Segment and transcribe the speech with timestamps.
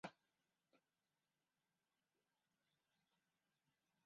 [0.03, 0.21] 本名义久。